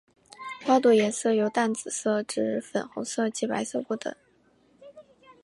[0.65, 4.11] 花朵颜色由淡紫色至粉红色及白色不等。